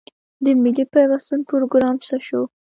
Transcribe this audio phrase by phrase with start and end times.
[0.43, 2.41] د ملي پیوستون پروګرام څه شو؟